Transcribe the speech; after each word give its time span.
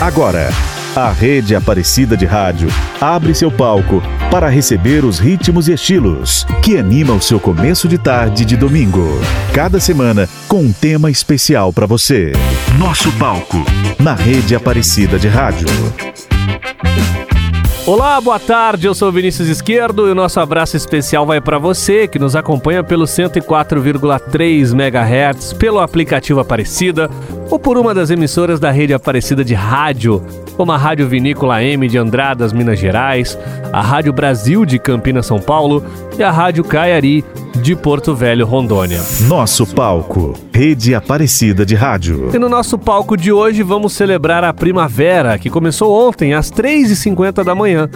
Agora, 0.00 0.48
a 0.94 1.10
Rede 1.10 1.56
Aparecida 1.56 2.16
de 2.16 2.24
Rádio 2.24 2.68
abre 3.00 3.34
seu 3.34 3.50
palco 3.50 4.00
para 4.30 4.48
receber 4.48 5.04
os 5.04 5.18
ritmos 5.18 5.66
e 5.68 5.72
estilos 5.72 6.46
que 6.62 6.76
animam 6.76 7.16
o 7.16 7.22
seu 7.22 7.40
começo 7.40 7.88
de 7.88 7.98
tarde 7.98 8.44
de 8.44 8.56
domingo. 8.56 9.20
Cada 9.52 9.80
semana 9.80 10.28
com 10.46 10.60
um 10.60 10.72
tema 10.72 11.10
especial 11.10 11.72
para 11.72 11.84
você. 11.84 12.32
Nosso 12.78 13.10
palco 13.12 13.58
na 13.98 14.14
Rede 14.14 14.54
Aparecida 14.54 15.18
de 15.18 15.26
Rádio. 15.26 15.66
Olá, 17.88 18.20
boa 18.20 18.38
tarde. 18.38 18.86
Eu 18.86 18.94
sou 18.94 19.10
Vinícius 19.10 19.48
Esquerdo 19.48 20.06
e 20.06 20.10
o 20.10 20.14
nosso 20.14 20.38
abraço 20.38 20.76
especial 20.76 21.24
vai 21.24 21.40
para 21.40 21.56
você 21.56 22.06
que 22.06 22.18
nos 22.18 22.36
acompanha 22.36 22.84
pelo 22.84 23.06
104,3 23.06 24.74
MHz, 24.74 25.54
pelo 25.54 25.80
aplicativo 25.80 26.38
Aparecida 26.38 27.08
ou 27.50 27.58
por 27.58 27.78
uma 27.78 27.94
das 27.94 28.10
emissoras 28.10 28.60
da 28.60 28.70
rede 28.70 28.92
Aparecida 28.92 29.42
de 29.42 29.54
rádio, 29.54 30.22
como 30.58 30.72
a 30.72 30.76
Rádio 30.76 31.06
Vinícola 31.06 31.62
M 31.62 31.86
de 31.86 31.96
Andradas, 31.96 32.52
Minas 32.52 32.80
Gerais, 32.80 33.38
a 33.72 33.80
Rádio 33.80 34.12
Brasil 34.12 34.66
de 34.66 34.76
Campinas, 34.76 35.24
São 35.24 35.38
Paulo 35.38 35.84
e 36.18 36.22
a 36.22 36.32
Rádio 36.32 36.64
Caiari 36.64 37.24
de 37.62 37.76
Porto 37.76 38.12
Velho, 38.12 38.44
Rondônia. 38.44 39.00
Nosso 39.28 39.64
palco, 39.64 40.34
Rede 40.52 40.96
Aparecida 40.96 41.64
de 41.64 41.76
Rádio. 41.76 42.30
E 42.34 42.38
no 42.40 42.48
nosso 42.48 42.76
palco 42.76 43.16
de 43.16 43.30
hoje 43.30 43.62
vamos 43.62 43.92
celebrar 43.92 44.42
a 44.42 44.52
primavera, 44.52 45.38
que 45.38 45.48
começou 45.48 46.08
ontem 46.08 46.34
às 46.34 46.50
3h50 46.50 47.44
da 47.44 47.54
manhã. 47.54 47.88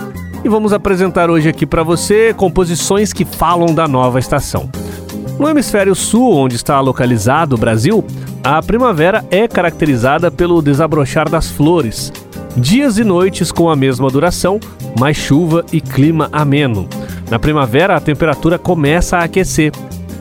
E 0.45 0.49
vamos 0.49 0.73
apresentar 0.73 1.31
hoje 1.31 1.49
aqui 1.49 1.67
para 1.67 1.83
você 1.83 2.33
composições 2.33 3.13
que 3.13 3.25
falam 3.25 3.75
da 3.75 3.89
nova 3.89 4.21
estação. 4.21 4.71
No 5.37 5.49
hemisfério 5.49 5.97
sul, 5.97 6.33
onde 6.33 6.55
está 6.55 6.79
localizado 6.79 7.57
o 7.57 7.59
Brasil, 7.59 8.05
a 8.45 8.63
primavera 8.63 9.25
é 9.31 9.49
caracterizada 9.49 10.31
pelo 10.31 10.63
desabrochar 10.63 11.29
das 11.29 11.51
flores, 11.51 12.13
dias 12.57 12.99
e 12.99 13.05
noites 13.05 13.51
com 13.51 13.71
a 13.71 13.77
mesma 13.77 14.09
duração, 14.11 14.61
mais 14.99 15.17
chuva 15.17 15.65
e 15.73 15.81
clima 15.81 16.29
ameno. 16.33 16.89
Na 17.31 17.39
primavera, 17.39 17.97
a 17.97 18.01
temperatura 18.01 18.59
começa 18.59 19.17
a 19.19 19.25
aquecer. 19.25 19.73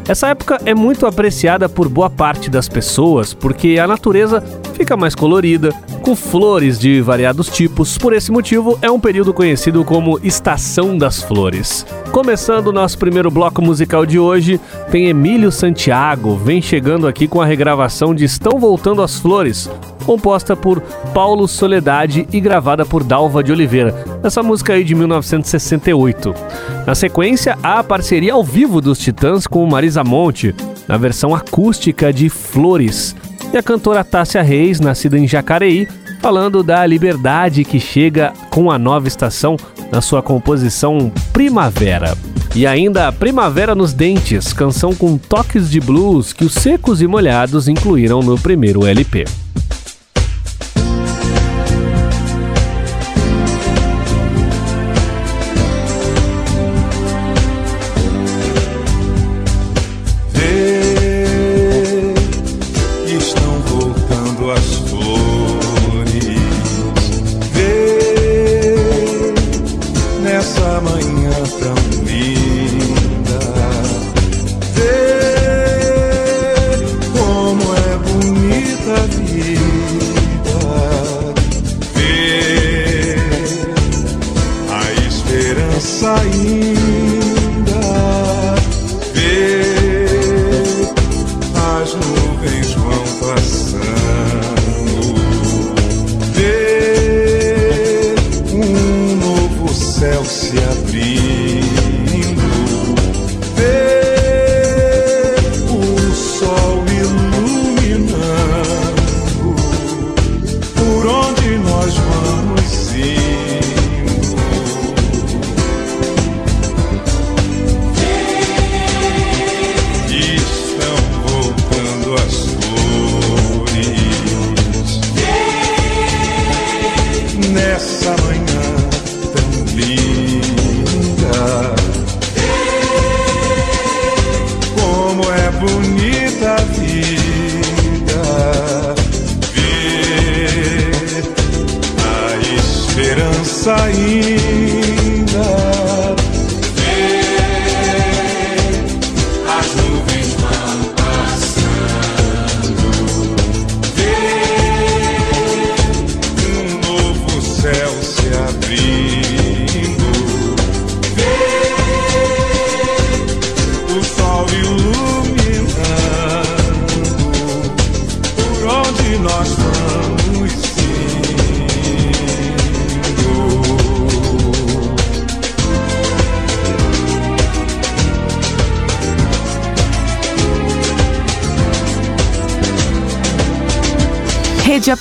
Essa 0.07 0.29
época 0.29 0.59
é 0.65 0.73
muito 0.73 1.05
apreciada 1.05 1.69
por 1.69 1.87
boa 1.87 2.09
parte 2.09 2.49
das 2.49 2.67
pessoas 2.67 3.33
porque 3.33 3.77
a 3.79 3.87
natureza 3.87 4.43
fica 4.81 4.97
mais 4.97 5.13
colorida, 5.13 5.71
com 6.01 6.15
flores 6.15 6.79
de 6.79 7.01
variados 7.01 7.47
tipos. 7.49 7.99
Por 7.99 8.13
esse 8.13 8.31
motivo, 8.31 8.79
é 8.81 8.89
um 8.89 8.99
período 8.99 9.31
conhecido 9.31 9.85
como 9.85 10.19
Estação 10.23 10.97
das 10.97 11.21
Flores. 11.21 11.85
Começando 12.11 12.67
o 12.67 12.71
nosso 12.71 12.97
primeiro 12.97 13.29
bloco 13.29 13.61
musical 13.61 14.07
de 14.07 14.17
hoje, 14.17 14.59
tem 14.89 15.05
Emílio 15.05 15.51
Santiago, 15.51 16.35
vem 16.35 16.63
chegando 16.63 17.07
aqui 17.07 17.27
com 17.27 17.39
a 17.39 17.45
regravação 17.45 18.15
de 18.15 18.25
Estão 18.25 18.59
Voltando 18.59 19.03
as 19.03 19.19
Flores, 19.19 19.69
composta 20.03 20.55
por 20.55 20.81
Paulo 21.13 21.47
Soledade 21.47 22.27
e 22.33 22.39
gravada 22.39 22.83
por 22.83 23.03
Dalva 23.03 23.43
de 23.43 23.51
Oliveira. 23.51 23.93
Essa 24.23 24.41
música 24.41 24.73
aí 24.73 24.83
de 24.83 24.95
1968. 24.95 26.33
Na 26.87 26.95
sequência, 26.95 27.55
há 27.61 27.77
a 27.77 27.83
parceria 27.83 28.33
ao 28.33 28.43
vivo 28.43 28.81
dos 28.81 28.97
Titãs 28.97 29.45
com 29.45 29.63
Marisa 29.67 30.03
Monte, 30.03 30.55
na 30.87 30.97
versão 30.97 31.35
acústica 31.35 32.11
de 32.11 32.29
Flores. 32.29 33.15
E 33.53 33.57
a 33.57 33.61
cantora 33.61 34.01
Tássia 34.01 34.41
Reis, 34.41 34.79
nascida 34.79 35.17
em 35.17 35.27
Jacareí, 35.27 35.85
falando 36.21 36.63
da 36.63 36.85
liberdade 36.85 37.65
que 37.65 37.81
chega 37.81 38.31
com 38.49 38.71
a 38.71 38.79
nova 38.79 39.09
estação 39.09 39.57
na 39.91 39.99
sua 39.99 40.21
composição 40.21 41.11
Primavera. 41.33 42.17
E 42.55 42.65
ainda 42.65 43.11
Primavera 43.11 43.75
nos 43.75 43.91
Dentes, 43.91 44.53
canção 44.53 44.95
com 44.95 45.17
toques 45.17 45.69
de 45.69 45.81
blues 45.81 46.31
que 46.31 46.45
os 46.45 46.53
secos 46.53 47.01
e 47.01 47.07
molhados 47.07 47.67
incluíram 47.67 48.21
no 48.21 48.39
primeiro 48.39 48.85
LP. 48.85 49.25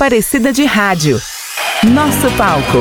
Aparecida 0.00 0.50
de 0.50 0.64
Rádio. 0.64 1.20
Nosso 1.92 2.30
palco. 2.38 2.78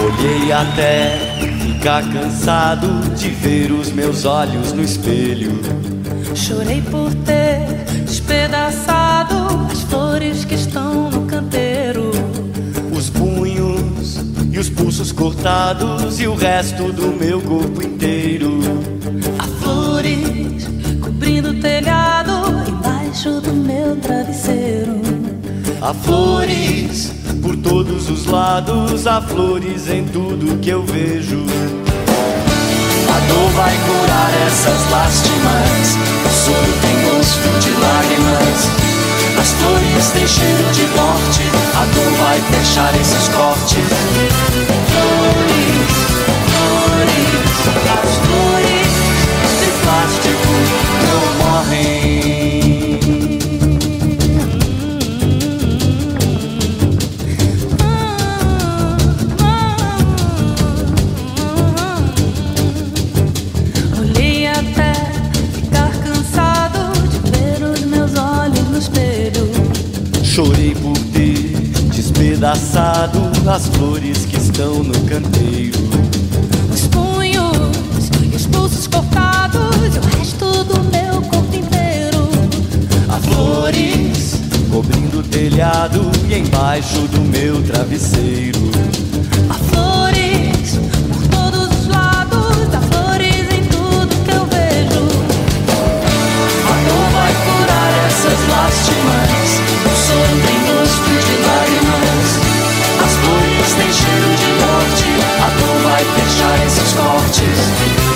Olhei 0.00 0.52
até 0.52 1.18
ficar 1.60 2.04
cansado 2.12 2.86
de 3.16 3.30
ver 3.30 3.72
os 3.72 3.90
meus 3.90 4.24
olhos 4.24 4.72
no 4.72 4.84
espelho. 4.84 5.60
Chorei 6.36 6.80
por 6.82 7.12
ter 7.24 7.37
cortados 15.12 16.18
e 16.18 16.26
o 16.26 16.34
resto 16.34 16.92
do 16.92 17.06
meu 17.12 17.40
corpo 17.40 17.80
inteiro. 17.80 18.58
Há 19.38 19.44
flores 19.62 20.68
cobrindo 21.00 21.50
o 21.50 21.60
telhado 21.60 22.32
embaixo 22.68 23.40
do 23.40 23.52
meu 23.52 23.94
travesseiro. 23.96 25.00
Há 25.80 25.94
flores 25.94 27.12
Por 27.40 27.56
todos 27.58 28.10
os 28.10 28.26
lados 28.26 29.06
há 29.06 29.22
flores 29.22 29.88
em 29.88 30.04
tudo 30.06 30.58
que 30.58 30.70
eu 30.70 30.82
vejo. 30.82 31.44
A 33.08 33.18
dor 33.32 33.50
vai 33.52 33.76
curar 33.86 34.32
essas 34.48 34.90
lástimas. 34.90 35.96
O 36.26 36.30
soro 36.44 36.72
tem 36.82 36.96
gosto 37.08 37.48
de 37.60 37.70
lágrimas. 37.80 38.58
As 39.38 39.50
flores 39.52 40.10
têm 40.10 40.26
cheiro 40.26 40.72
de 40.72 40.86
morte. 40.96 41.44
A 41.76 41.84
dor 41.94 42.12
vai 42.18 42.40
fechar 42.40 42.92
esses 43.00 43.28
cortes. 43.28 44.67
Flores, 44.90 45.94
flores, 46.48 47.68
as 47.94 48.16
flores 48.18 48.47
as 72.50 73.66
flores 73.76 74.24
que 74.24 74.38
estão 74.38 74.82
no 74.82 74.98
canteiro. 75.02 75.78
Os 76.72 76.86
punhos 76.86 78.08
e 78.22 78.34
os 78.34 78.46
pulsos 78.46 78.86
cortados 78.86 79.94
e 79.94 79.98
o 79.98 80.16
resto 80.16 80.64
do 80.64 80.82
meu 80.84 81.20
corpo 81.28 81.54
inteiro. 81.54 82.26
Há 83.10 83.18
flores 83.18 84.36
cobrindo 84.70 85.18
o 85.18 85.22
telhado 85.24 86.10
e 86.26 86.38
embaixo 86.38 87.00
do 87.08 87.20
meu 87.20 87.62
travesseiro. 87.64 88.70
Há 89.50 89.54
flores 89.54 90.78
por 91.12 91.28
todos 91.28 91.80
os 91.80 91.86
lados, 91.88 92.74
há 92.74 92.80
flores 92.80 93.44
em 93.52 93.64
tudo 93.64 94.24
que 94.24 94.30
eu 94.30 94.46
vejo. 94.46 95.04
A 96.64 96.76
dor 96.88 97.10
vai 97.12 97.34
curar 97.44 97.92
essas 98.06 98.40
lástimas. 98.48 99.28
O 99.84 99.92
soro 100.06 100.36
tem 100.46 100.67
A 105.98 106.00
dor 106.00 106.12
vai 106.12 106.24
fechar 106.24 106.66
esses 106.66 108.07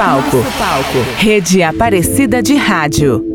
Nosso 0.00 0.42
palco. 0.58 0.96
Rede 1.18 1.62
Aparecida 1.62 2.42
de 2.42 2.54
Rádio. 2.54 3.29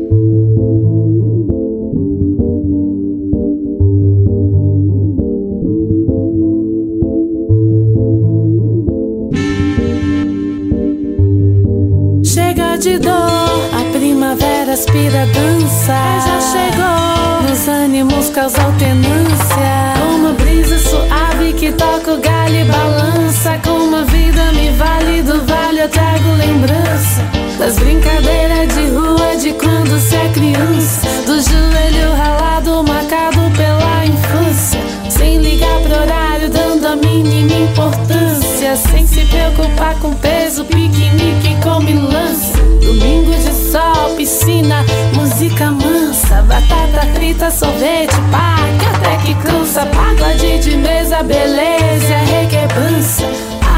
Batata 46.68 47.06
frita, 47.14 47.50
sorvete, 47.50 48.14
parque, 48.30 48.86
até 48.94 49.16
que 49.18 49.34
cansa. 49.34 49.86
Pagode 49.86 50.58
de 50.58 50.76
mesa, 50.76 51.22
beleza, 51.22 52.16
requebança. 52.26 53.24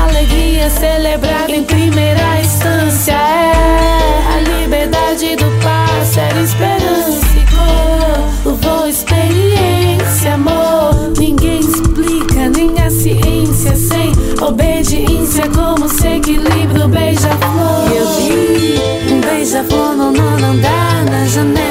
Alegria 0.03 0.71
celebrada 0.71 1.53
em 1.53 1.65
primeira 1.65 2.41
instância. 2.41 3.13
É 3.13 4.37
a 4.37 4.41
liberdade 4.41 5.37
do 5.37 5.51
passe, 5.63 6.21
era 6.21 6.41
esperança 6.41 7.27
e 7.37 8.45
cor. 8.45 8.55
Voo, 8.57 8.89
experiência, 8.89 10.35
amor. 10.35 11.13
Ninguém 11.19 11.61
explica, 11.61 12.49
nem 12.49 12.81
a 12.81 12.91
ciência 12.91 13.77
sem 13.77 14.13
obediência. 14.41 15.49
Como 15.49 15.89
se 15.89 16.09
equilibra 16.09 16.87
o 16.87 16.89
beija-flor. 16.89 17.93
Eu 17.95 18.07
vi 18.23 19.13
um 19.13 19.21
beija-flor 19.21 19.95
no 19.95 20.11
nono 20.13 20.47
andar 20.47 21.05
na 21.05 21.27
janela. 21.27 21.68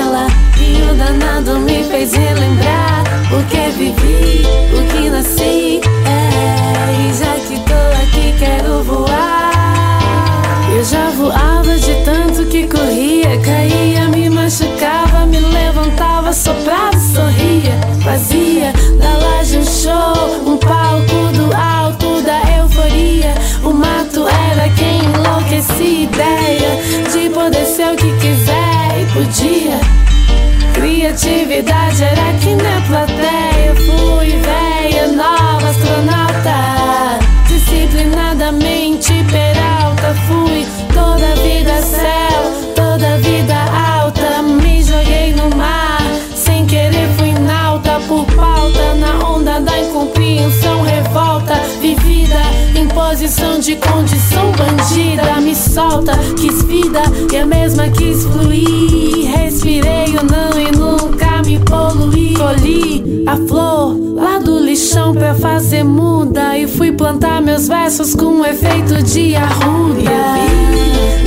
Fez 1.98 2.14
relembrar 2.14 3.04
o 3.32 3.44
que 3.50 3.70
vivi, 3.72 4.44
o 4.72 4.84
que 4.88 5.10
nasci. 5.10 5.82
É, 6.06 6.92
e 7.02 7.14
já 7.14 7.34
que 7.48 7.60
tô 7.62 7.74
aqui, 8.04 8.36
quero 8.38 8.84
voar. 8.84 9.90
Eu 10.72 10.84
já 10.84 11.10
voava 11.10 11.76
de 11.76 11.96
tanto 12.06 12.46
que 12.46 12.68
corria, 12.68 13.40
caía, 13.42 14.08
me 14.10 14.30
machucava, 14.30 15.26
me 15.26 15.40
levantava, 15.40 16.32
soprava, 16.34 17.00
sorria. 17.00 17.74
Fazia 18.04 18.77
Criatividade 31.28 32.04
era 32.06 32.34
que 32.40 32.56
na 32.56 32.82
plateia 32.88 33.57
posição 53.38 53.60
de 53.60 53.76
condição 53.76 54.52
bandida. 54.54 55.40
Me 55.42 55.56
solta, 55.56 56.14
quis 56.36 56.64
vida 56.64 57.02
e 57.32 57.38
a 57.38 57.46
mesma 57.46 57.88
quis 57.90 58.24
fluir. 58.26 59.30
Respirei 59.32 60.16
o 60.18 60.24
não 60.24 60.60
e 60.60 60.72
nunca 60.72 61.42
me 61.44 61.60
poluí 61.60 62.34
Colhi 62.34 63.24
a 63.28 63.36
flor 63.48 63.96
lá 64.16 64.40
do 64.40 64.60
lixão 64.60 65.14
pra 65.14 65.36
fazer 65.36 65.84
muda. 65.84 66.58
E 66.58 66.68
fui 66.68 66.92
plantar 66.92 67.42
meus 67.42 67.68
versos 67.68 68.16
com 68.16 68.44
efeito 68.44 69.02
de 69.04 69.36
arruda. 69.36 70.12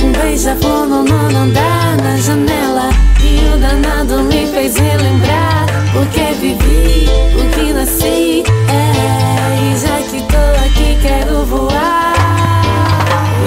Um 0.03 0.11
beija-flor 0.11 0.85
no 0.85 1.03
nono 1.03 1.37
andar 1.37 1.97
na 1.97 2.17
janela. 2.17 2.89
E 3.23 3.55
o 3.55 3.57
danado 3.57 4.23
me 4.23 4.47
fez 4.47 4.75
relembrar 4.75 5.65
o 5.95 6.05
que 6.07 6.33
vivi, 6.39 7.05
o 7.39 7.49
que 7.55 7.73
nasci. 7.73 8.43
É, 8.67 9.30
quero 11.01 11.43
voar. 11.45 12.13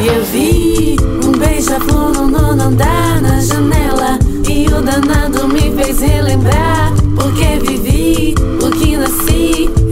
E 0.03 0.07
eu 0.09 0.25
vi 0.25 0.97
um 1.25 1.33
beija-flor 1.33 2.13
no 2.13 2.27
nono 2.27 2.63
andar 2.65 3.21
na 3.23 3.41
janela. 3.41 4.19
E 4.49 4.67
o 4.67 4.83
danado 4.83 5.49
me 5.49 5.73
fez 5.73 6.01
relembrar 6.01 6.93
o 7.17 7.33
que 7.33 7.59
vivi, 7.67 8.35
o 8.61 8.71
que 8.71 8.97
nasci. 8.97 9.84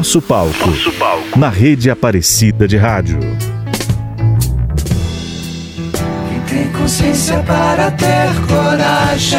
Nosso 0.00 0.22
palco. 0.22 0.70
Nosso 0.70 0.92
palco. 0.92 1.38
Na 1.38 1.50
rede 1.50 1.90
Aparecida 1.90 2.66
de 2.66 2.78
Rádio. 2.78 3.18
Quem 6.26 6.40
tem 6.48 6.72
consciência 6.72 7.38
para 7.40 7.90
ter 7.90 8.30
coragem. 8.48 9.38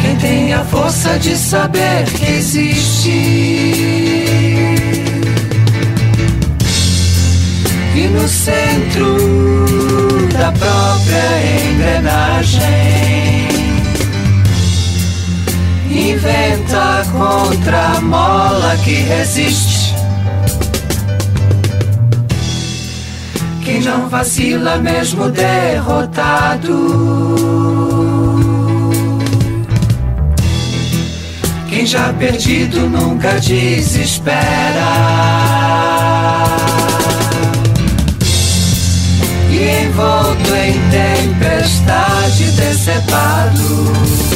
Quem 0.00 0.16
tem 0.16 0.54
a 0.54 0.64
força 0.64 1.18
de 1.18 1.36
saber 1.36 2.04
que 2.16 2.24
existe. 2.24 3.10
E 7.94 8.08
no 8.08 8.26
centro 8.26 9.16
da 10.32 10.50
própria 10.50 11.70
engrenagem 11.70 13.27
inventa 16.10 17.04
contra 17.12 17.96
a 17.96 18.00
mola 18.00 18.76
que 18.82 18.94
resiste. 18.94 19.94
Quem 23.64 23.82
não 23.82 24.08
vacila 24.08 24.78
mesmo 24.78 25.28
derrotado. 25.28 26.74
Quem 31.68 31.84
já 31.84 32.12
perdido 32.14 32.88
nunca 32.88 33.38
desespera. 33.40 34.38
E 39.50 39.84
envolto 39.84 40.54
em 40.54 40.80
tempestade 40.90 42.44
decepado 42.52 44.27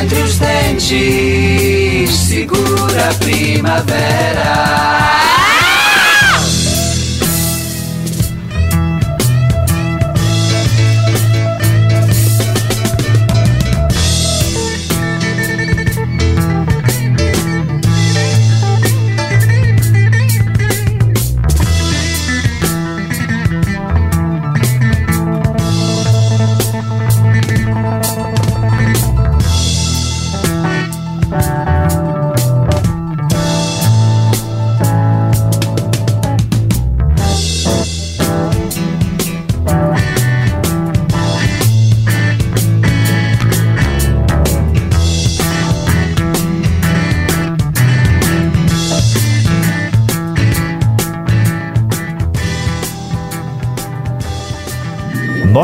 entre 0.00 0.22
os 0.22 0.38
dentes 0.38 2.10
segura 2.10 3.10
a 3.10 3.14
primavera. 3.14 5.39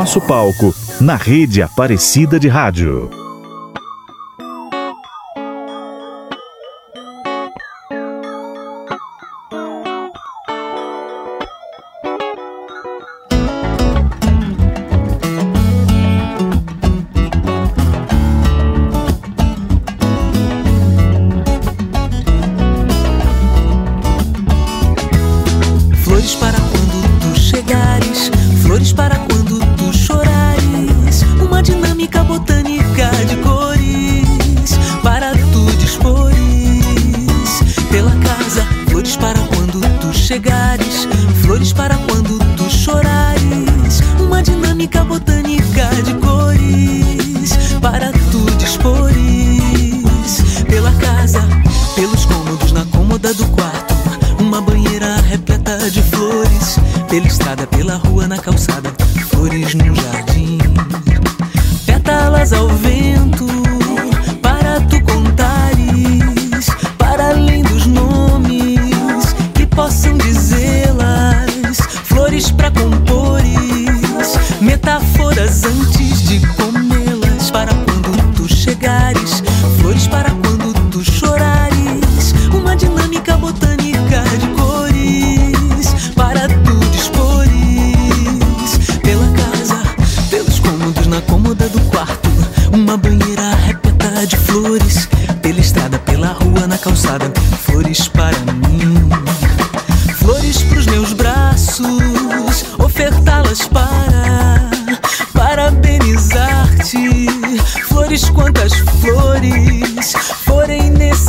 Nosso 0.07 0.21
palco 0.21 0.73
na 1.01 1.17
rede 1.17 1.61
Aparecida 1.61 2.39
de 2.39 2.47
Rádio. 2.47 3.26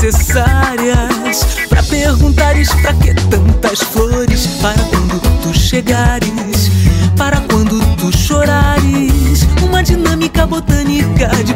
Necessárias 0.01 1.45
para 1.69 1.83
perguntares 1.83 2.69
pra 2.83 2.95
que 2.95 3.13
tantas 3.15 3.81
flores 3.81 4.47
para 4.63 4.81
quando 4.85 5.21
tu 5.43 5.53
chegares, 5.53 6.71
para 7.17 7.41
quando 7.41 7.81
tu 7.97 8.17
chorares. 8.17 9.43
Uma 9.61 9.83
dinâmica 9.83 10.47
botânica 10.47 11.29
de 11.45 11.53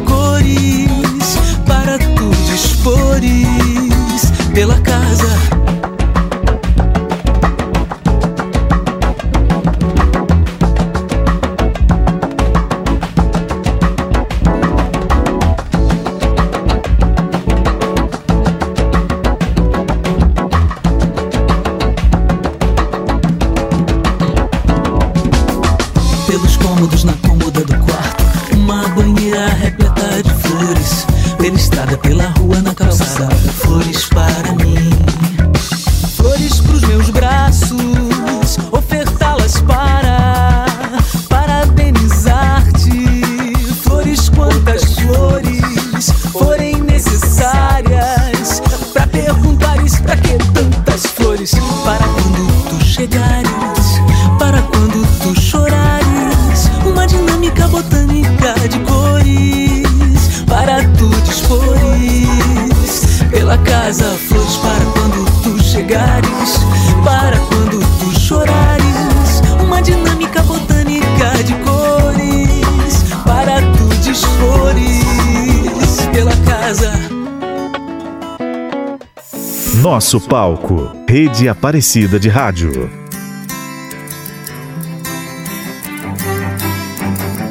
Nosso 80.12 80.28
palco. 80.28 80.94
Rede 81.08 81.48
Aparecida 81.48 82.20
de 82.20 82.28
Rádio. 82.28 82.90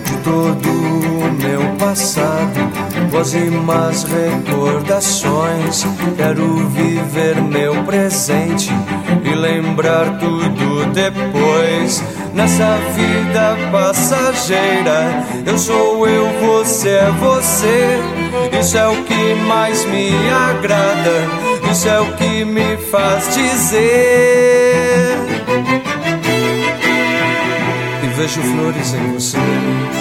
de 0.06 0.18
todo 0.24 0.70
o 0.70 1.32
meu 1.42 1.76
passado, 1.80 2.60
más 3.66 4.04
recordações. 4.04 5.88
Quero 6.16 6.68
viver 6.68 7.42
meu 7.42 7.84
presente 7.84 8.70
e 9.24 9.34
lembrar 9.34 10.20
tudo 10.20 10.86
depois. 10.94 12.04
Nessa 12.36 12.78
vida 12.94 13.58
passageira, 13.72 15.26
eu 15.48 15.58
sou 15.58 16.08
eu, 16.08 16.30
você 16.40 16.90
é 16.90 17.12
você. 17.20 18.00
Isso 18.60 18.78
é 18.78 18.88
o 18.88 19.04
que 19.04 19.34
mais 19.48 19.84
me 19.86 20.12
agrada, 20.30 21.51
isso 21.72 21.88
é 21.88 22.02
o 22.02 22.14
que 22.18 22.44
me 22.44 22.78
faz 22.78 23.34
dizer. 23.34 25.18
E 28.04 28.08
vejo 28.08 28.42
flores 28.42 28.94
em 28.94 29.14
você. 29.14 30.01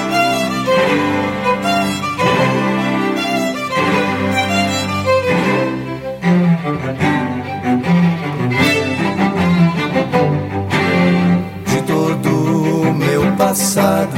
Passado, 13.50 14.14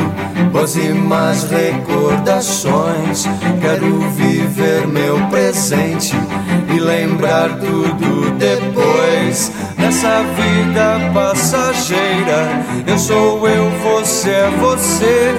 boas 0.52 0.76
e 0.76 0.92
más 0.92 1.44
recordações. 1.44 3.24
Quero 3.62 4.00
viver 4.10 4.86
meu 4.86 5.18
presente 5.28 6.14
e 6.68 6.78
lembrar 6.78 7.48
tudo 7.58 8.30
depois. 8.32 9.50
Nessa 9.78 10.22
vida 10.36 11.10
passageira, 11.14 12.62
eu 12.86 12.98
sou 12.98 13.48
eu, 13.48 13.70
você 13.82 14.30
é 14.30 14.50
você. 14.60 15.34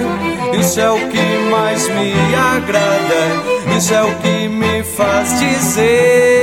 Isso 0.58 0.80
é 0.80 0.90
o 0.90 0.98
que 1.08 1.50
mais 1.52 1.88
me 1.88 2.14
agrada, 2.34 3.76
isso 3.76 3.94
é 3.94 4.02
o 4.02 4.12
que 4.16 4.48
me 4.48 4.82
faz 4.82 5.38
dizer 5.38 6.34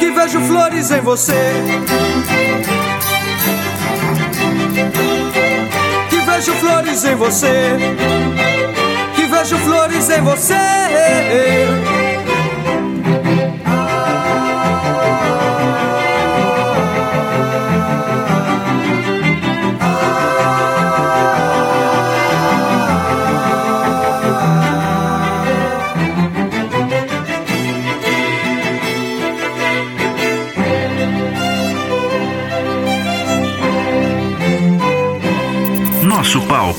que 0.00 0.10
vejo 0.10 0.40
flores 0.40 0.90
em 0.90 1.00
você. 1.00 1.52
Que 6.10 6.20
vejo 6.20 6.52
flores 6.54 7.04
em 7.04 7.14
você. 7.14 7.76
Que 9.14 9.26
vejo 9.26 9.56
flores 9.58 10.10
em 10.10 10.20
você. 10.20 12.05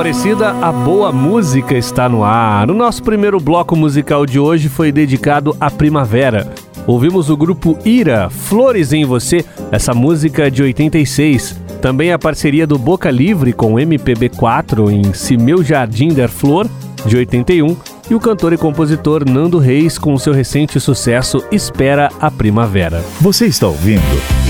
Aparecida, 0.00 0.52
a 0.52 0.72
boa 0.72 1.12
música 1.12 1.76
está 1.76 2.08
no 2.08 2.24
ar. 2.24 2.70
O 2.70 2.74
nosso 2.74 3.02
primeiro 3.02 3.38
bloco 3.38 3.76
musical 3.76 4.24
de 4.24 4.38
hoje 4.40 4.66
foi 4.66 4.90
dedicado 4.90 5.54
à 5.60 5.70
primavera. 5.70 6.50
Ouvimos 6.86 7.28
o 7.28 7.36
grupo 7.36 7.78
Ira, 7.84 8.30
Flores 8.30 8.94
em 8.94 9.04
Você, 9.04 9.44
essa 9.70 9.92
música 9.92 10.50
de 10.50 10.62
86. 10.62 11.54
Também 11.82 12.14
a 12.14 12.18
parceria 12.18 12.66
do 12.66 12.78
Boca 12.78 13.10
Livre 13.10 13.52
com 13.52 13.74
MPB4 13.74 14.90
em 14.90 15.12
Se 15.12 15.36
Meu 15.36 15.62
Jardim 15.62 16.08
Der 16.08 16.30
Flor, 16.30 16.66
de 17.04 17.18
81. 17.18 17.76
E 18.08 18.14
o 18.14 18.20
cantor 18.20 18.54
e 18.54 18.56
compositor 18.56 19.28
Nando 19.28 19.58
Reis 19.58 19.98
com 19.98 20.16
seu 20.16 20.32
recente 20.32 20.80
sucesso 20.80 21.44
Espera 21.52 22.08
a 22.18 22.30
Primavera. 22.30 23.04
Você 23.20 23.44
está 23.44 23.66
ouvindo 23.66 24.00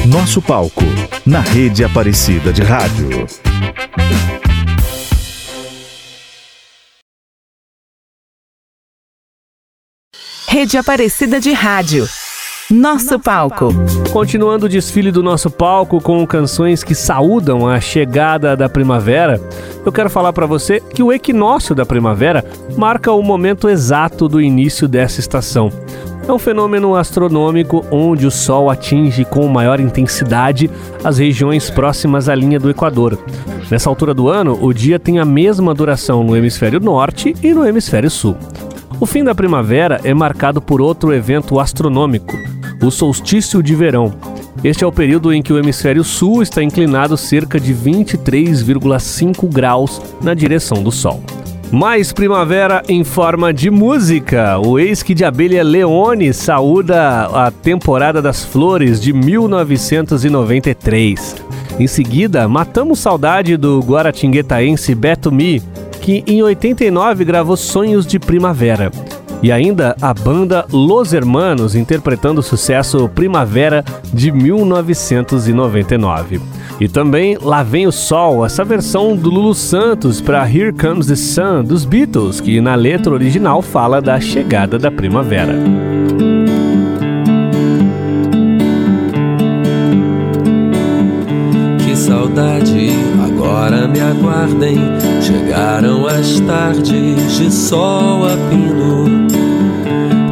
Nosso 0.06 0.40
Palco, 0.40 0.84
na 1.26 1.40
rede 1.40 1.82
Aparecida 1.82 2.52
de 2.52 2.62
Rádio. 2.62 3.26
Rede 10.52 10.76
Aparecida 10.76 11.38
de 11.38 11.52
Rádio. 11.52 12.08
Nosso 12.68 13.20
palco. 13.20 13.72
Continuando 14.12 14.66
o 14.66 14.68
desfile 14.68 15.12
do 15.12 15.22
nosso 15.22 15.48
palco 15.48 16.00
com 16.00 16.26
canções 16.26 16.82
que 16.82 16.92
saúdam 16.92 17.68
a 17.68 17.80
chegada 17.80 18.56
da 18.56 18.68
primavera, 18.68 19.40
eu 19.86 19.92
quero 19.92 20.10
falar 20.10 20.32
para 20.32 20.46
você 20.46 20.80
que 20.80 21.04
o 21.04 21.12
equinócio 21.12 21.72
da 21.72 21.86
primavera 21.86 22.44
marca 22.76 23.12
o 23.12 23.22
momento 23.22 23.68
exato 23.68 24.28
do 24.28 24.40
início 24.40 24.88
dessa 24.88 25.20
estação. 25.20 25.70
É 26.26 26.32
um 26.32 26.38
fenômeno 26.38 26.96
astronômico 26.96 27.86
onde 27.88 28.26
o 28.26 28.30
Sol 28.30 28.68
atinge 28.68 29.24
com 29.24 29.46
maior 29.46 29.78
intensidade 29.78 30.68
as 31.04 31.18
regiões 31.18 31.70
próximas 31.70 32.28
à 32.28 32.34
linha 32.34 32.58
do 32.58 32.68
Equador. 32.68 33.16
Nessa 33.70 33.88
altura 33.88 34.12
do 34.12 34.28
ano, 34.28 34.58
o 34.60 34.74
dia 34.74 34.98
tem 34.98 35.20
a 35.20 35.24
mesma 35.24 35.72
duração 35.72 36.24
no 36.24 36.36
hemisfério 36.36 36.80
norte 36.80 37.36
e 37.40 37.54
no 37.54 37.64
hemisfério 37.64 38.10
sul. 38.10 38.36
O 39.00 39.06
fim 39.06 39.24
da 39.24 39.34
primavera 39.34 39.98
é 40.04 40.12
marcado 40.12 40.60
por 40.60 40.82
outro 40.82 41.14
evento 41.14 41.58
astronômico, 41.58 42.36
o 42.82 42.90
solstício 42.90 43.62
de 43.62 43.74
verão. 43.74 44.12
Este 44.62 44.84
é 44.84 44.86
o 44.86 44.92
período 44.92 45.32
em 45.32 45.40
que 45.40 45.54
o 45.54 45.58
hemisfério 45.58 46.04
sul 46.04 46.42
está 46.42 46.62
inclinado 46.62 47.16
cerca 47.16 47.58
de 47.58 47.74
23,5 47.74 49.50
graus 49.50 50.02
na 50.20 50.34
direção 50.34 50.82
do 50.82 50.92
Sol. 50.92 51.22
Mais 51.72 52.12
primavera 52.12 52.82
em 52.88 53.02
forma 53.02 53.54
de 53.54 53.70
música. 53.70 54.58
O 54.58 54.78
ex-que 54.78 55.14
de 55.14 55.24
abelha 55.24 55.64
Leone 55.64 56.34
saúda 56.34 57.22
a 57.26 57.50
temporada 57.50 58.20
das 58.20 58.44
flores 58.44 59.00
de 59.00 59.14
1993. 59.14 61.36
Em 61.78 61.86
seguida, 61.86 62.46
matamos 62.46 62.98
saudade 62.98 63.56
do 63.56 63.80
guaratinguetaense 63.80 64.94
Beto 64.94 65.32
Mi, 65.32 65.62
que 66.00 66.24
em 66.26 66.42
89 66.42 67.24
gravou 67.24 67.56
Sonhos 67.56 68.06
de 68.06 68.18
Primavera. 68.18 68.90
E 69.42 69.50
ainda 69.50 69.96
a 70.02 70.12
banda 70.12 70.66
Los 70.70 71.14
Hermanos 71.14 71.74
interpretando 71.74 72.38
o 72.38 72.42
sucesso 72.42 73.08
Primavera 73.08 73.82
de 74.12 74.30
1999. 74.30 76.40
E 76.78 76.86
também 76.88 77.38
Lá 77.40 77.62
Vem 77.62 77.86
o 77.86 77.92
Sol, 77.92 78.44
essa 78.44 78.62
versão 78.64 79.16
do 79.16 79.30
Lulu 79.30 79.54
Santos 79.54 80.20
para 80.20 80.46
Here 80.46 80.72
Comes 80.72 81.06
the 81.06 81.16
Sun 81.16 81.64
dos 81.64 81.86
Beatles, 81.86 82.40
que 82.40 82.60
na 82.60 82.74
letra 82.74 83.12
original 83.12 83.62
fala 83.62 84.00
da 84.00 84.20
chegada 84.20 84.76
da 84.78 84.90
primavera. 84.90 85.54
Que 91.78 91.96
saudade, 91.96 92.90
agora 93.50 93.88
me 93.88 94.00
aguardem. 94.00 94.78
Chegaram 95.20 96.06
as 96.06 96.38
tardes 96.40 97.36
de 97.36 97.50
sol 97.52 98.24
a 98.24 98.36
pino 98.48 99.26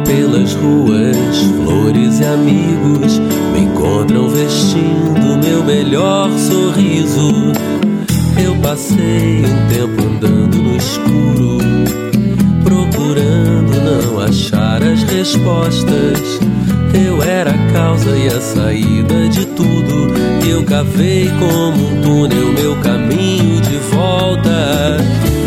pelas 0.05 0.53
ruas, 0.53 1.37
flores 1.57 2.19
e 2.19 2.25
amigos 2.25 3.19
me 3.53 3.59
encontram 3.59 4.29
vestindo 4.29 5.37
meu 5.43 5.63
melhor 5.63 6.31
sorriso. 6.31 7.51
Eu 8.41 8.55
passei 8.61 9.43
um 9.45 9.67
tempo 9.67 10.01
andando 10.01 10.57
no 10.57 10.77
escuro, 10.77 11.57
procurando 12.63 13.81
não 13.83 14.21
achar 14.21 14.81
as 14.81 15.03
respostas. 15.03 16.39
Era 17.21 17.51
a 17.51 17.73
causa 17.73 18.17
e 18.17 18.27
a 18.27 18.41
saída 18.41 19.27
de 19.29 19.45
tudo. 19.45 20.13
Eu 20.47 20.63
cavei 20.63 21.29
como 21.39 21.87
um 21.87 22.01
túnel 22.01 22.53
meu 22.53 22.75
caminho 22.81 23.61
de 23.61 23.77
volta. 23.77 24.97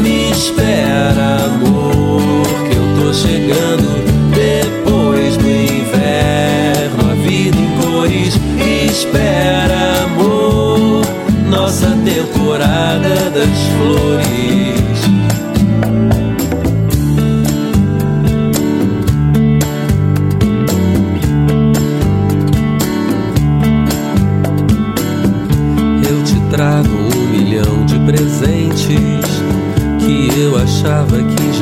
Me 0.02 0.30
espera, 0.30 1.46
amor, 1.46 2.44
que 2.68 2.76
eu 2.76 3.04
tô 3.04 3.14
chegando. 3.14 3.91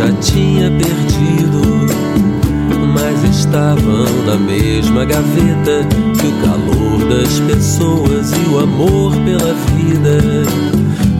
Já 0.00 0.10
tinha 0.14 0.70
perdido 0.70 1.60
mas 2.94 3.22
estavam 3.36 4.06
na 4.24 4.36
mesma 4.36 5.04
gaveta 5.04 5.86
que 6.18 6.26
o 6.26 6.32
calor 6.40 7.06
das 7.06 7.38
pessoas 7.40 8.32
e 8.32 8.48
o 8.48 8.60
amor 8.60 9.14
pela 9.16 9.54
vida. 9.76 10.18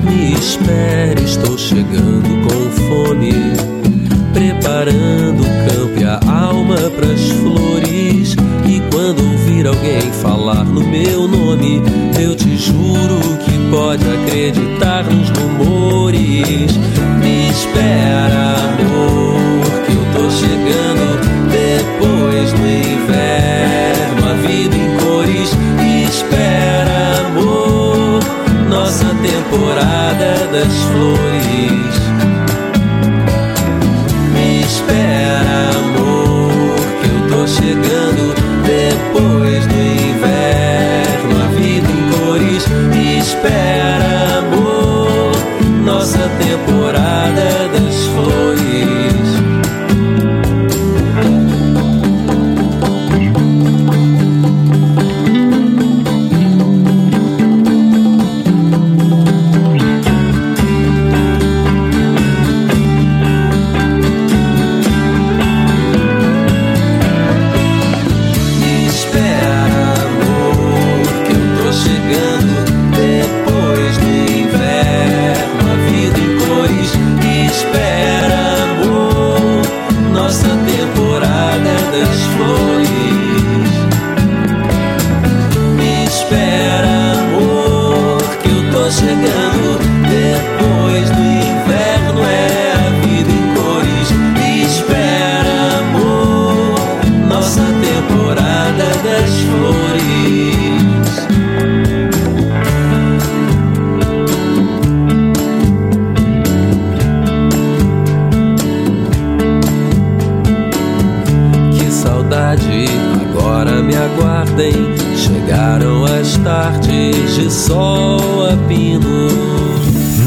Me 0.02 0.32
espere, 0.32 1.22
estou 1.22 1.58
chegando 1.58 2.28
com 2.42 2.70
fome, 2.88 3.32
preparando 4.32 5.42
o 5.42 5.68
campo 5.68 6.00
e 6.00 6.04
a 6.04 6.18
alma 6.26 6.76
pras 6.96 7.20
flores. 7.32 8.34
E 8.66 8.80
quando 8.90 9.22
ouvir 9.22 9.66
alguém 9.66 10.10
falar 10.22 10.64
no 10.64 10.80
meu 10.80 11.28
nome, 11.28 11.82
eu 12.18 12.34
te 12.34 12.56
juro 12.56 13.20
que 13.44 13.70
pode 13.70 14.04
acreditar 14.08 15.04
nos 15.04 15.28
rumores. 15.30 16.59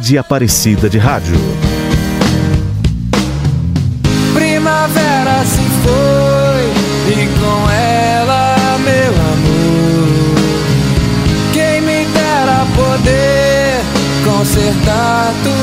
Rede 0.00 0.16
Aparecida 0.16 0.88
de 0.88 0.96
Rádio. 0.96 1.36
Primavera 4.32 5.44
se 5.44 5.60
foi 5.82 6.64
e 7.12 7.28
com 7.38 7.70
ela 7.70 8.78
meu 8.78 9.12
amor. 9.12 10.38
Quem 11.52 11.82
me 11.82 12.06
dera 12.14 12.64
poder 12.74 13.82
consertar 14.24 15.34
tudo 15.44 15.59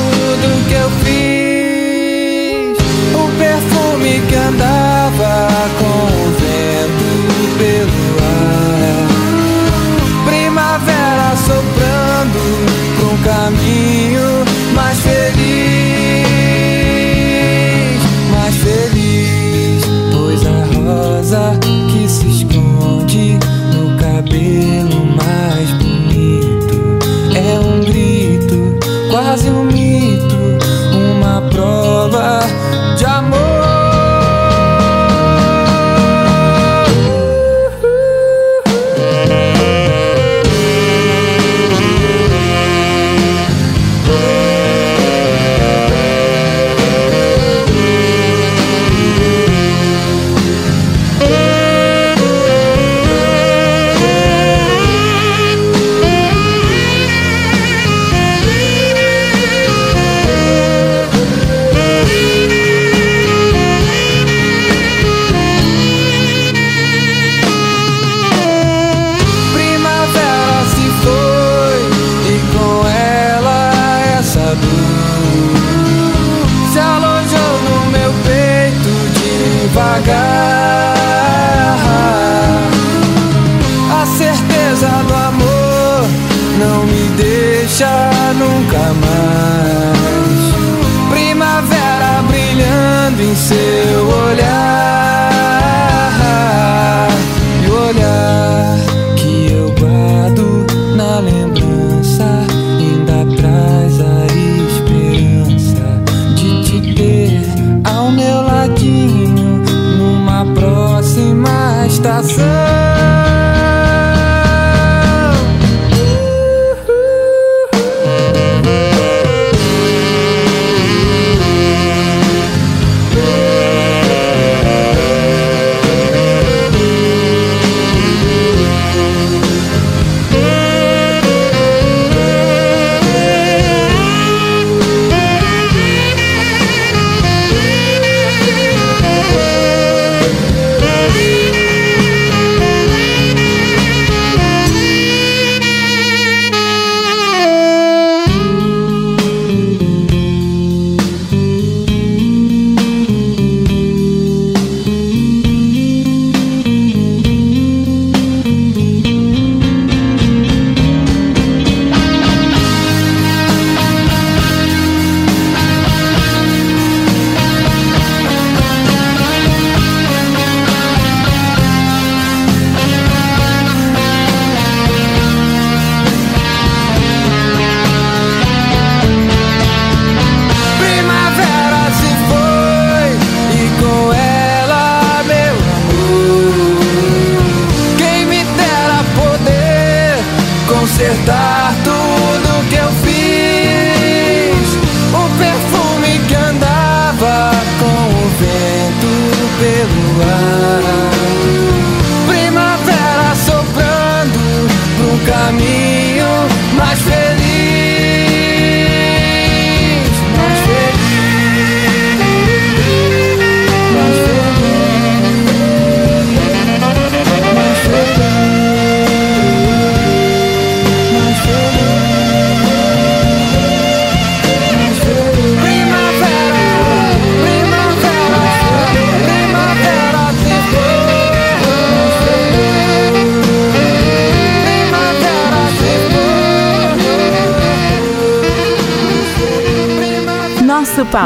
seu 93.38 94.08
olhar. 94.08 94.67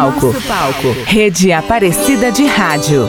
palco. 0.02 0.26
Nosso 0.26 0.40
palco. 0.48 0.96
Rede 1.06 1.52
Aparecida 1.52 2.32
de 2.32 2.46
Rádio. 2.46 3.08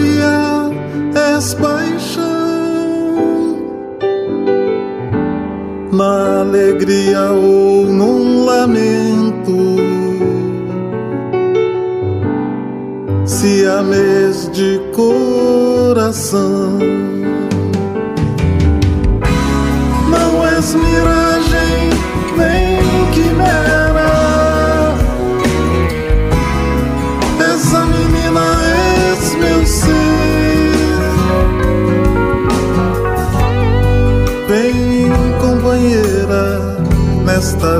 alegria, 0.00 0.70
és 1.36 1.54
paixão. 1.54 2.30
Na 5.92 6.40
alegria 6.40 7.32
ou 7.32 7.86
num 7.86 8.44
lamento, 8.44 9.76
se 13.26 13.64
ames 13.64 14.48
de 14.52 14.80
coração. 14.94 16.99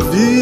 vida. 0.01 0.40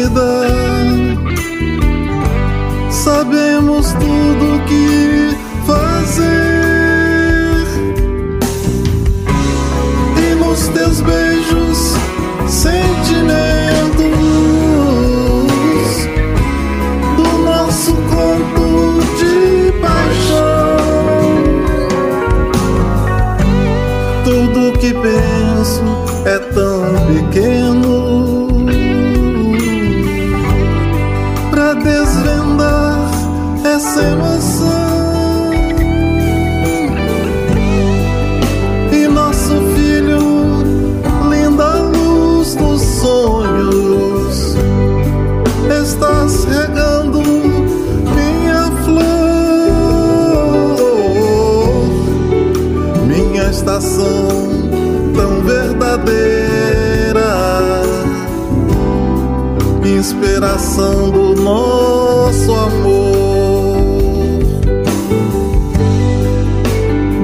passando 60.59 61.35
nosso 61.41 62.51
amor. 62.51 63.77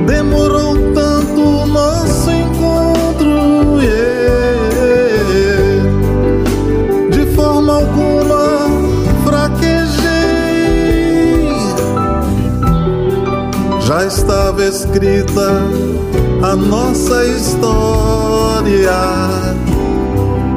Demorou 0.07 0.77
tanto 0.93 1.41
o 1.41 1.67
nosso 1.67 2.31
encontro, 2.31 3.81
yeah. 3.81 4.69
de 7.11 7.25
forma 7.35 7.73
alguma 7.73 8.69
fraquejei. 9.25 9.89
Já 13.81 14.05
estava 14.05 14.63
escrita 14.63 15.61
a 16.41 16.55
nossa 16.55 17.25
história 17.25 18.95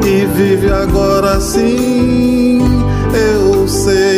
e 0.07 0.25
vive 0.27 0.71
agora 0.71 1.41
sim 1.41 2.28
sei. 3.89 4.18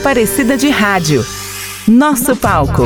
Aparecida 0.00 0.56
de 0.56 0.70
Rádio. 0.70 1.22
Nosso 1.86 2.34
palco. 2.34 2.84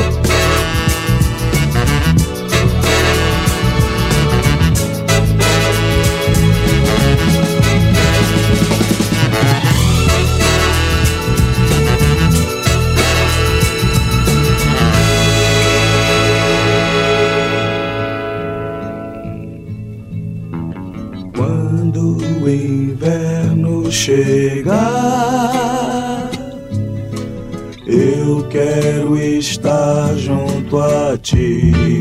Quando 21.32 22.16
o 22.42 22.48
inverno 22.50 23.88
chega. 23.92 24.83
a. 30.76 31.93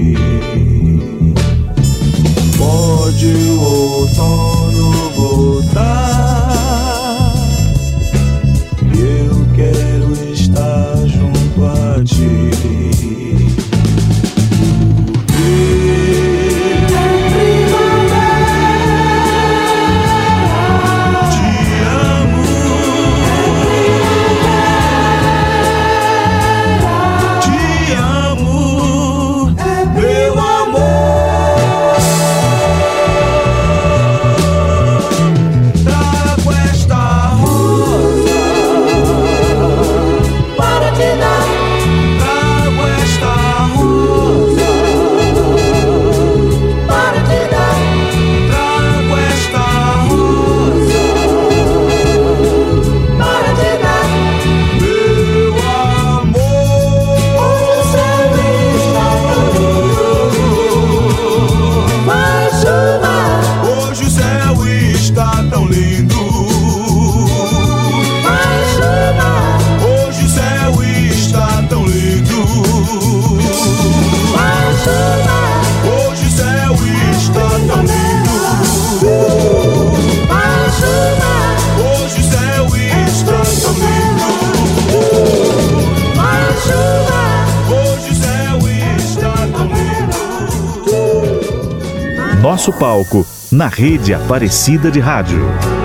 nosso 92.63 92.71
palco, 92.71 93.27
na 93.51 93.67
rede 93.67 94.13
Aparecida 94.13 94.89
de 94.89 95.01
Rádio. 95.01 95.82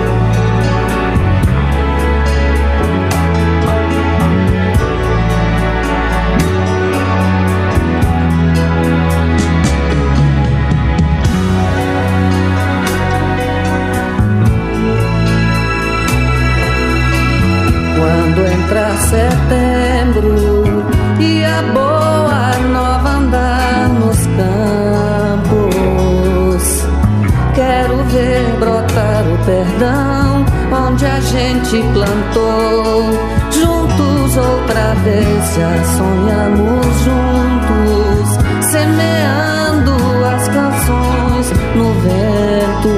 Juntos 33.51 34.37
outra 34.37 34.93
vez 35.03 35.55
já 35.55 35.83
sonhamos 35.97 36.85
juntos, 37.03 38.27
semeando 38.69 39.93
as 40.25 40.47
canções 40.47 41.51
no 41.75 41.91
vento. 42.01 42.93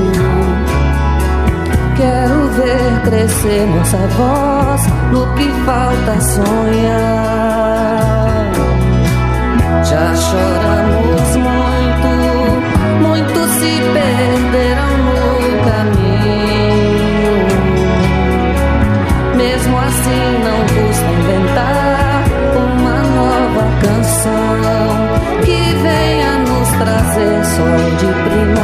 Quero 1.96 2.48
ver 2.50 3.02
crescer 3.04 3.68
nossa 3.68 3.98
voz 4.18 4.82
no 5.12 5.34
que 5.36 5.50
falta 5.66 6.20
sonhar. 6.22 7.72
Já 9.84 10.16
choramos. 10.16 11.01
Assim, 20.02 20.40
não 20.44 20.60
custa 20.66 21.12
inventar 21.12 22.24
uma 22.56 22.98
nova 23.04 23.64
canção 23.82 25.44
que 25.46 25.60
venha 25.82 26.38
nos 26.40 26.70
trazer 26.70 27.46
sol 27.46 27.82
de 27.98 28.08
primavera. 28.30 28.61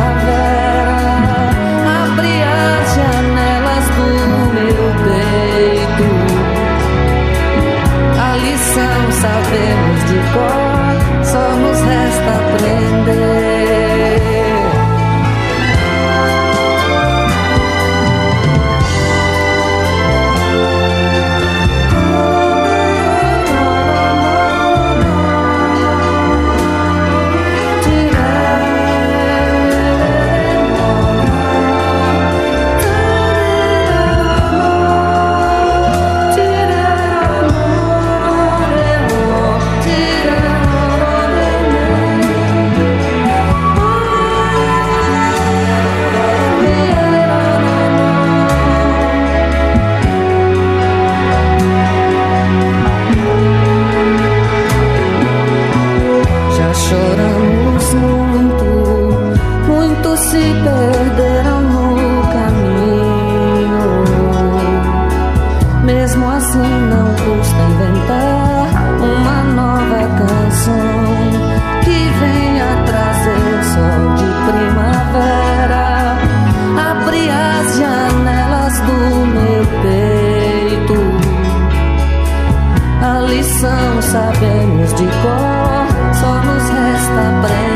De 84.94 85.04
cor, 85.04 85.88
só 86.14 86.36
nos 86.44 86.70
resta 86.70 87.40
aprender. 87.40 87.68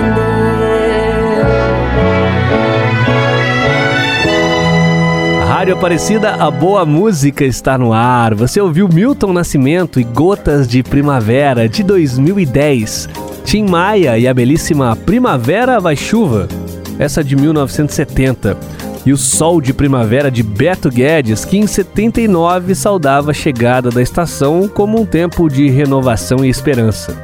Rádio 5.47 5.75
Aparecida, 5.75 6.35
a 6.35 6.49
boa 6.49 6.85
música 6.85 7.45
está 7.45 7.77
no 7.77 7.93
ar. 7.93 8.33
Você 8.33 8.59
ouviu 8.59 8.87
Milton 8.87 9.31
Nascimento 9.33 9.99
e 9.99 10.03
Gotas 10.03 10.67
de 10.67 10.81
Primavera 10.81 11.69
de 11.69 11.83
2010. 11.83 13.07
Tim 13.43 13.69
Maia 13.69 14.17
e 14.17 14.27
a 14.27 14.33
belíssima 14.33 14.95
Primavera 14.95 15.79
Vai 15.79 15.95
Chuva, 15.95 16.47
essa 16.97 17.23
de 17.23 17.35
1970. 17.35 18.57
E 19.05 19.11
o 19.11 19.17
Sol 19.17 19.59
de 19.59 19.73
Primavera 19.73 20.29
de 20.29 20.43
Beto 20.43 20.89
Guedes, 20.89 21.43
que 21.43 21.57
em 21.57 21.65
79 21.65 22.75
saudava 22.75 23.31
a 23.31 23.33
chegada 23.33 23.89
da 23.89 24.01
estação 24.01 24.67
como 24.67 25.01
um 25.01 25.05
tempo 25.05 25.49
de 25.49 25.69
renovação 25.69 26.45
e 26.45 26.49
esperança. 26.49 27.23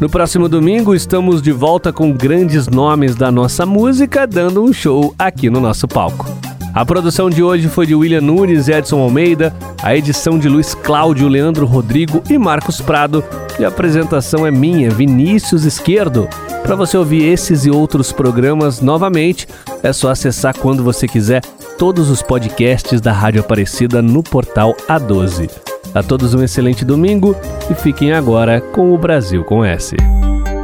No 0.00 0.08
próximo 0.08 0.48
domingo 0.48 0.94
estamos 0.94 1.40
de 1.40 1.52
volta 1.52 1.92
com 1.92 2.12
grandes 2.12 2.66
nomes 2.66 3.14
da 3.14 3.30
nossa 3.30 3.64
música, 3.64 4.26
dando 4.26 4.62
um 4.62 4.72
show 4.72 5.14
aqui 5.18 5.48
no 5.48 5.60
nosso 5.60 5.86
palco. 5.86 6.41
A 6.74 6.86
produção 6.86 7.28
de 7.28 7.42
hoje 7.42 7.68
foi 7.68 7.86
de 7.86 7.94
William 7.94 8.22
Nunes 8.22 8.66
e 8.66 8.72
Edson 8.72 8.98
Almeida, 8.98 9.54
a 9.82 9.94
edição 9.94 10.38
de 10.38 10.48
Luiz 10.48 10.74
Cláudio, 10.74 11.28
Leandro 11.28 11.66
Rodrigo 11.66 12.22
e 12.30 12.38
Marcos 12.38 12.80
Prado, 12.80 13.22
e 13.58 13.64
a 13.64 13.68
apresentação 13.68 14.46
é 14.46 14.50
minha, 14.50 14.88
Vinícius 14.88 15.64
Esquerdo. 15.64 16.26
Para 16.62 16.74
você 16.74 16.96
ouvir 16.96 17.24
esses 17.24 17.66
e 17.66 17.70
outros 17.70 18.10
programas 18.10 18.80
novamente, 18.80 19.46
é 19.82 19.92
só 19.92 20.10
acessar 20.10 20.56
quando 20.56 20.82
você 20.82 21.06
quiser 21.06 21.42
todos 21.76 22.08
os 22.08 22.22
podcasts 22.22 23.02
da 23.02 23.12
Rádio 23.12 23.42
Aparecida 23.42 24.00
no 24.00 24.22
portal 24.22 24.74
A12. 24.88 25.50
A 25.94 26.02
todos 26.02 26.32
um 26.32 26.42
excelente 26.42 26.86
domingo 26.86 27.36
e 27.70 27.74
fiquem 27.74 28.12
agora 28.12 28.62
com 28.62 28.94
o 28.94 28.98
Brasil 28.98 29.44
com 29.44 29.62
S. 29.62 29.94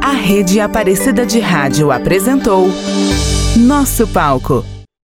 A 0.01 0.13
Rede 0.13 0.59
Aparecida 0.59 1.23
de 1.23 1.39
Rádio 1.39 1.91
apresentou 1.91 2.67
Nosso 3.57 4.07
Palco 4.07 4.65